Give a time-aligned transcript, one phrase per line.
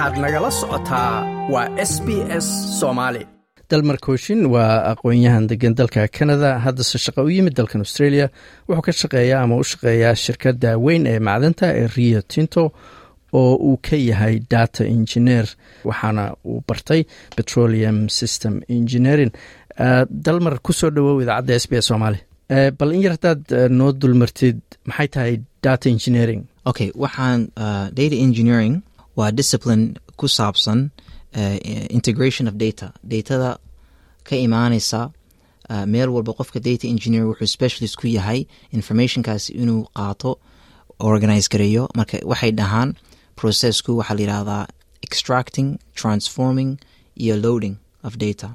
[0.00, 1.12] waxaad nagala socotaa
[1.52, 2.08] waa s b
[2.44, 2.46] s
[2.80, 3.22] soomaali.
[3.70, 6.50] Dalmar kooshin waa aqoon-yahan degan dalka canada.
[6.64, 8.26] Haddase shaqo u yimid dalkan australia
[8.68, 12.62] wuxuu ka shaqeeyaa ama u shaqeeyaa shirkadda weyn ee macdanta ee rio tinto
[13.40, 15.46] oo uu ka yahay data engineer
[15.88, 17.00] waxaana uu bartay
[17.36, 19.30] petroleum system engineering.
[20.26, 22.18] Dalmar ku soo dhawow idaacadda s b s soomaali.
[22.78, 23.42] Bal in yar haddaad
[23.78, 24.58] noo dulmartid
[24.88, 26.42] maxay tahay data engineering?
[26.70, 28.74] Okay waxaan uh, data engineering
[29.20, 29.84] waa discipline
[30.20, 30.78] ku saabsan
[31.38, 31.56] uh,
[31.98, 32.86] integration of data.
[33.12, 33.50] Datada
[34.28, 35.00] ka imaaneysa
[35.72, 38.40] uh, meel walba qofka data engineer wuxuu specialist ku yahay
[38.78, 40.30] informationkaasi inuu qaato
[41.10, 41.82] organize gareeyo.
[41.98, 42.90] Marka waxay dhahaan
[43.40, 44.64] processku waxaa la yihahdaa
[45.06, 45.68] extracting
[46.00, 46.70] transforming
[47.22, 47.76] iyo loading
[48.06, 48.48] of data.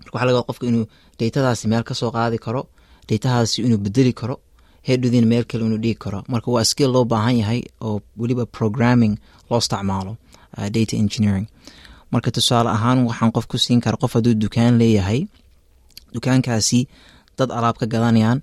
[0.00, 0.84] Marka waxa laga qofka inuu
[1.20, 2.62] datadaasi meel ka soo qaadi karo
[3.10, 4.36] datadaasi inuu bedeli karo
[4.88, 6.20] hedhudin meel kale inuu dhigi karo.
[6.32, 9.14] Marka waa skill loo baahan yahay oo weliba programming
[9.50, 10.12] loo isticmaalo
[10.58, 11.46] uh, data engineering.
[12.12, 15.20] Marka tusaale ahaan waxaan qof ku siin kara qof hadduu dukaan leeyahay.
[16.14, 16.80] Dukaankaasi
[17.38, 18.38] dad alaab ka gadanayaan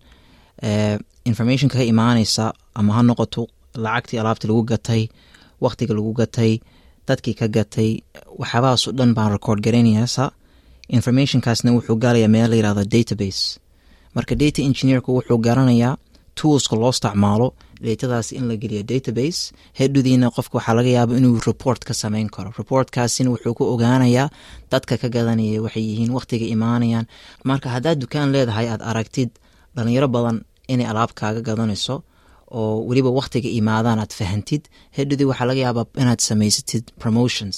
[0.64, 5.02] uh, informationka ka imaaneysa ama ha noqoto lacagtii alaabtii lagu gatay
[5.64, 6.60] waqtiga lagu gatay
[7.08, 7.90] dadkii ka gatay
[8.40, 10.32] waxyaabahaasoo dhan baan record garaynayasa
[10.90, 13.60] informationkaasna wuxuu galaya meel la yiraahdo database.
[14.16, 15.98] Marka data engineerku wuxuu garanayaa
[16.40, 17.48] toolska loo isticmaalo
[17.86, 19.42] datadaasi in la geliyo database
[19.80, 22.50] hedhudiina qofka waxaa laga yaaba inuu report ka sameyn karo.
[22.60, 24.30] Reportkaasina wuxuu ku ogaanayaa
[24.72, 27.06] dadka ka gadanaya waxay yihiin waqtiga imaanayaan.
[27.50, 29.30] Marka haddaad dukaan leedahay aad aragtid
[29.76, 30.38] dhalinyaro badan
[30.74, 31.96] inay alaab kaaga gadanayso
[32.60, 34.64] oo weliba waqtiga imaadaan aad fahantid
[34.98, 37.58] hedhudii waxaa laga yaabaa inaad samaysatid promotions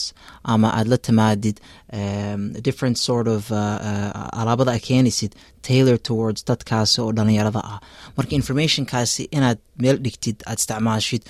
[0.53, 1.58] ama aad la timaadid
[2.00, 3.58] um, different sort of uh,
[3.89, 5.31] uh, alaabada a keenaysid
[5.67, 7.80] tailor towards dadkaasi oo dhalinyarada ah.
[8.17, 11.23] Marka informationkaasi inaad meel dhigtid aad isticmaashid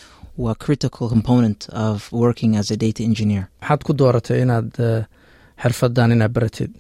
[0.44, 3.44] waa critical component of working as a data engineer.
[3.61, 4.70] Maxaad ku dooratay inaad
[5.64, 6.72] xirfadan inaad baratid?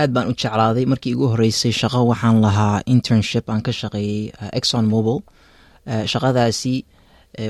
[0.00, 0.84] Aad baan u jeclaaday.
[0.92, 3.44] Markii igu horeysay shaqo waxaan lahaa internship.
[3.52, 5.20] Aan ka shaqeeyey exxon mobile
[5.86, 6.74] shaqadaasi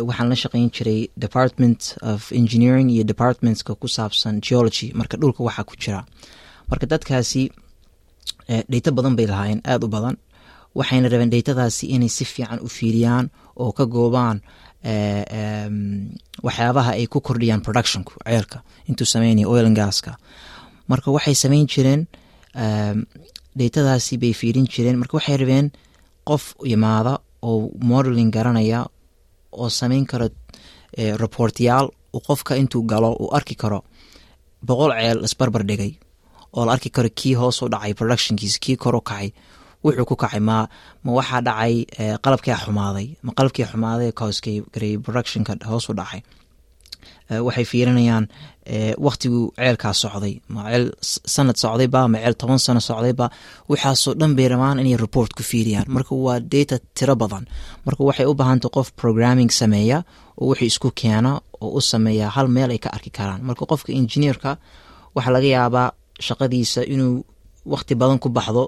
[0.09, 4.93] waxaan la shaqeyn jiray department of engineering iyo departmentska ku saabsan geology.
[4.95, 6.01] Marka dhulka waxaa ku jira.
[6.71, 7.43] Marka dadkaasi
[8.71, 10.17] dheyto badan bay lahaayeen aada u badan.
[10.79, 14.39] Waxayna rabeen dheytadaasi inay si fiican u fiiriyaan oo ka goobaan
[16.47, 18.59] waxyaabaha ay ku kordhiyaan productionku ceelka
[18.89, 20.17] intuu sameynaya oil and gaska.
[20.91, 22.03] Marka waxay sameyn jireen
[23.59, 24.99] dheytadaasi bay fiirin jireen.
[25.01, 25.71] Marka waxay rabeen
[26.29, 28.81] qof yimaada oo modeling garanaya
[29.53, 30.29] oo sameyn karo
[31.23, 33.81] reportyaal uu qofka intuu galo uu arki karo
[34.67, 35.93] boqol ceel isbarbar dhigay
[36.57, 39.29] oo la arki karo kii hoos u dhacay productionkiisa kii kor u kacay
[39.85, 40.67] wuxuu ku kacay ma
[41.05, 41.75] ma waxaa dhacay
[42.25, 46.21] qalabkia xumaaday ma qalabkii xumaaday kooskay gareeyay productionka hoos u dhacay
[47.31, 48.25] waxay fiirinayaan
[48.99, 50.35] waktiguu ceelkaa socday.
[50.49, 50.85] Ma ceel
[51.35, 53.27] sanad socdayba ma ceel toban sano socdayba
[53.71, 55.87] waxaasoo dhan bay rabaan inay report ku fiiriyaan.
[55.89, 57.45] Marka waa data tiro badan.
[57.87, 59.99] Marka waxay u baahantay qof programming sameeya
[60.41, 63.41] oo wixii isku keena oo u sameeya hal meel ay ka arki karaan.
[63.49, 64.51] Marka qofka engineerka
[65.15, 65.89] waxaa laga yaabaa
[66.27, 67.25] shaqadiisa inuu
[67.73, 68.65] wakti badan ku baxdo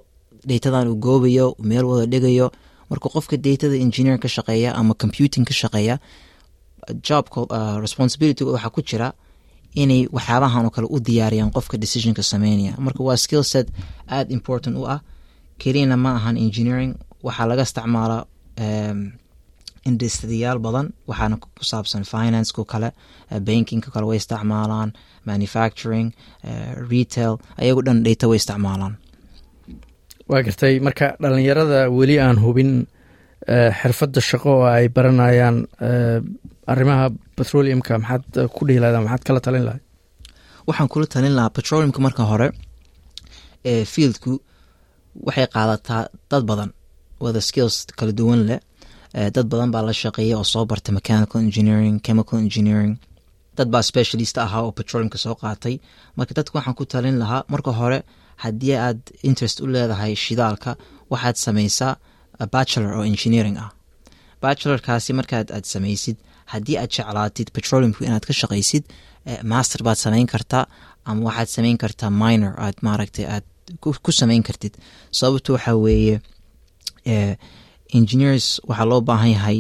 [0.51, 2.51] datadan uu goobayo meel wada dhigayo.
[2.91, 5.99] Marka qofka datada engineer ka shaqeeya ama computing ka shaqeeya
[7.09, 9.09] jobka uh, responsibilityga waxaa ku jira
[9.75, 12.75] inay waxyaabahan oo kale u diyaariyaan qofka decisionka sameynaya.
[12.79, 13.69] Marka waa skill set
[14.09, 15.01] aada important u ah.
[15.59, 18.23] Keliyana ma ahan engineering waxaa laga isticmaalaa
[18.65, 19.13] um,
[19.91, 22.89] industriyaal badan waxaana ku saabsan financeko kale
[23.31, 24.93] uh, bankingka kale way isticmaalaan
[25.31, 26.09] manufacturing
[26.45, 28.95] uh, retail ayagu dhan dheyta way isticmaalaan.
[30.29, 30.81] Waa gartay.
[30.81, 32.71] Marka dhalinyarada weli aan hubin
[33.81, 35.57] xirfadda shaqo oo ay baranayaan
[36.73, 37.05] arrimaha
[37.37, 39.81] petroleumka maxaad ku dhihi lahda maxaad kala talin lahay
[40.69, 42.49] waxaan kula talin lahaa petroleumka marka hore
[43.71, 44.33] ee fieldku
[45.27, 46.71] waxay qaadataa dad badan
[47.25, 48.61] wada skills kala duwan leh
[49.37, 52.95] dad badan baa la shaqeeya oo soo bartay mechanical engineering chemical engineering.
[53.57, 55.75] Dad baa specialist ahaa oo petroleumka soo qaatay.
[56.17, 57.99] Marka dadka waxaan ku talin lahaa marka hore
[58.45, 60.71] haddii aad interest u leedahay shidaalka
[61.13, 61.93] waxaad sameysaa
[62.55, 63.71] bachelor oo engineering ah.
[64.43, 66.17] Bachelorkaasi markaad aad samaysid
[66.53, 68.85] haddii aad jeclaatid petroleumku inaad ka shaqaysid
[69.53, 70.65] master baad samayn kartaa
[71.05, 73.45] ama waxaad samayn kartaa minor aad maaragtay aad
[74.05, 74.75] ku samayn kartid.
[75.19, 76.17] Sababto waxaa weeye
[77.99, 79.59] engineers waxaa loo baahan yahay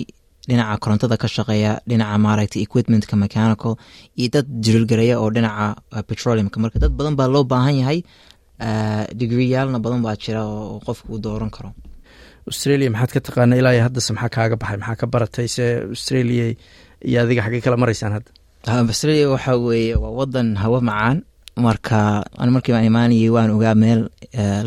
[0.48, 3.75] dhinaca korontada ka shaqeeya dhinaca maaragtay equipmentka mechanical
[4.20, 5.66] iyo dad jirilgareeya oo dhinaca
[6.08, 6.56] petroleumka.
[6.62, 7.98] Marka dad badan baa loo baahan yahay
[9.20, 11.70] digriyaalna badan baa jira oo qofka uu dooran karo
[12.50, 14.76] australia maxaad ka taqaana ilaa iyo haddase maxaa kaaga baxay?
[14.82, 15.64] Maxaa ka baratay se
[15.94, 16.44] australia
[17.08, 18.30] iyo adiga xaggey kala maraysaan hadda
[18.92, 21.18] australia waxa weeye waa wadan hawo macaan.
[21.66, 21.98] Marka
[22.42, 24.00] an markii baan imaanayay waan ogaa meel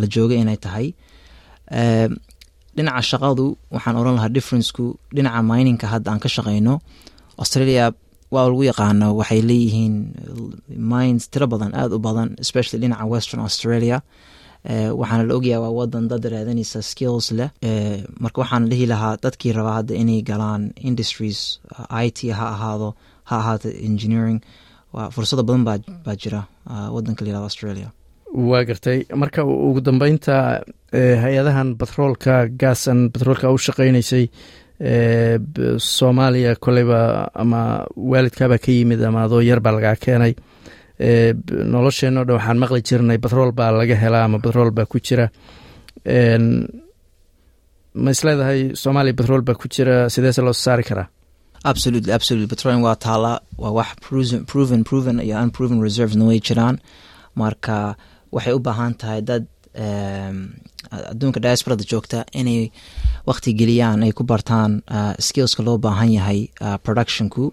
[0.01, 0.87] la joogay inay tahay.
[2.75, 3.45] Dhinaca shaqadu
[3.75, 4.85] waxaan oran lahaa differenceku
[5.15, 6.73] dhinaca mininka hadda aan ka shaqeyno.
[7.41, 7.85] Australia
[8.33, 9.95] waa lagu yaqaano waxay leeyihiin
[10.91, 13.97] mines tiro badan aada u badan especially dhinaca western australia
[14.99, 17.49] waxaana la ogyaha waa wadan dad raadanaysa skills leh.
[18.23, 21.59] Marka waxaan dhihi lahaa dadkii rabaa hadda inay galaan industries
[21.89, 22.89] i t ha ahaado
[23.29, 24.39] ha ahaato engineering.
[25.15, 25.63] Fursado badan
[26.05, 26.41] baa jira
[26.95, 27.89] wadanka layihahdo australia.
[28.49, 28.99] Waa gartay.
[29.21, 30.35] Marka ugu dambeynta
[31.23, 34.25] hay'adahan batroolka gaasan batroolka u shaqeynaysay
[35.77, 40.33] soomaaliya koleyba ama waalidkaabaa ka yimid ama adoo yar baa lagaa keenay
[41.73, 45.25] nolosheenno dhan waxaan maqli jirnay batrool baa laga helaa ama batrool baa ku jira.
[48.03, 51.07] Ma isleedahay soomaaliya batrool baa ku jira sideese loo saari karaa?
[51.71, 52.47] Absolutely absolutely.
[52.53, 53.31] Petroleum waa taala
[53.63, 53.89] waa wax
[54.51, 56.75] proven proven iyo unproven reservesna way jiraan.
[57.41, 57.95] Marka
[58.35, 59.43] waxay u baahan tahay dad
[61.11, 62.71] adduunka diasporada joogta inay
[63.29, 64.71] waqti geliyaan ay ku bartaan
[65.27, 66.39] skillska loo baahan yahay
[66.85, 67.43] productionku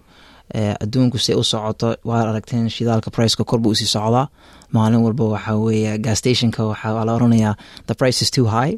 [0.53, 4.27] adduunku say u socoto waa aragteen shidaalka priceka korba u sii socdaa.
[4.73, 7.55] Maalin walba waxaa weeye gasstationka waxaa oranayaa
[7.87, 8.77] the price is too high.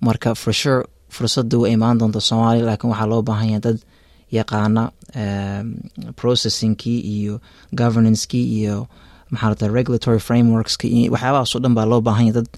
[0.00, 3.78] Marka for sure fursada way imaan doonta soomaaliya laakiin waxaa loo baahan yahay dad
[4.38, 4.82] yaqaana
[6.20, 7.40] processingkii iyo
[7.80, 8.86] governancekii iyo
[9.30, 12.48] maxaa regulatory frameworkska waxyaabahaasoo dhan baa loo baahan yahay dad.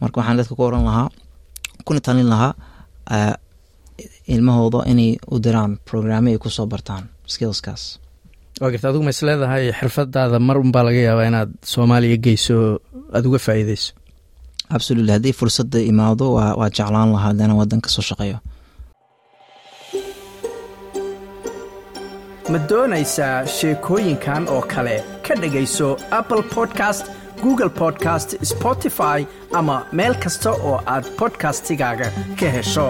[0.00, 1.08] Marka waxaan dadka ku oran lahaa
[1.84, 2.52] kuna talin lahaa
[4.28, 7.04] ilmahooda inay u diraan programme ay ku soo bartaan
[7.34, 7.82] skillskaas
[8.60, 12.56] waa garta adigu ma is leedahay xirfadaada mar unbaa laga yaabaa inaad soomaaliya geyso
[13.14, 13.90] aada uga faa'iideyso.
[14.76, 15.12] Absolutely.
[15.16, 18.38] Haddii fursadda imaado waa jeclaan lahaa hadana wadan ka soo shaqeeyo.
[22.52, 24.96] Ma doonaysaa sheekooyinkan oo kale?
[25.26, 25.88] Ka dhegayso
[26.18, 27.04] apple podcast
[27.42, 29.18] google podcast spotify
[29.58, 32.08] ama meel kasta oo aad bodkastigaaga
[32.40, 32.86] ka hesho